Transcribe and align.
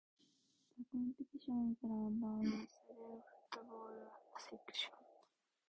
The 0.79 0.83
competition 0.91 1.77
is 1.77 1.77
run 1.87 2.19
by 2.19 2.43
the 2.43 2.65
Sudan 2.73 3.21
Football 3.51 3.91
Association. 4.35 4.95